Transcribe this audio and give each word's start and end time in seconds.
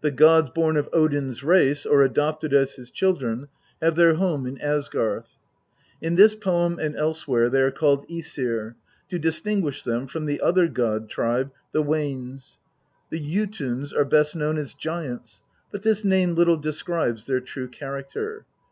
The 0.00 0.12
gods 0.12 0.48
born 0.50 0.76
of 0.76 0.88
Odin's 0.92 1.42
race, 1.42 1.84
or 1.84 2.04
adopted 2.04 2.54
as 2.54 2.76
his 2.76 2.88
children, 2.88 3.48
have 3.82 3.96
their 3.96 4.14
home 4.14 4.46
in 4.46 4.58
Asgarth. 4.58 5.38
In 6.00 6.14
this 6.14 6.36
poem 6.36 6.78
and 6.78 6.94
elsewhere 6.94 7.50
they 7.50 7.60
are 7.62 7.72
called 7.72 8.06
^Esir, 8.08 8.76
to 9.08 9.18
distinguish 9.18 9.82
them 9.82 10.06
from 10.06 10.26
the 10.26 10.40
'other 10.40 10.68
god 10.68 11.08
tribe, 11.10 11.50
the 11.72 11.82
Wanes. 11.82 12.60
The 13.10 13.18
Jotuns 13.18 13.92
are 13.92 14.04
best 14.04 14.36
known 14.36 14.56
as 14.56 14.72
giants, 14.72 15.42
but 15.72 15.82
this 15.82 16.04
name 16.04 16.36
little 16.36 16.58
describes 16.58 17.26
their 17.26 17.40
true 17.40 17.66
character. 17.66 18.44